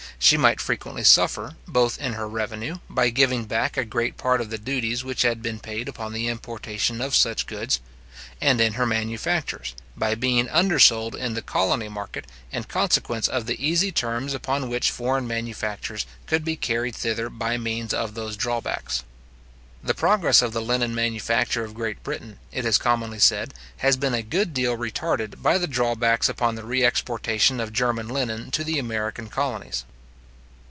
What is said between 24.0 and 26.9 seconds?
a good deal retarded by the drawbacks upon the re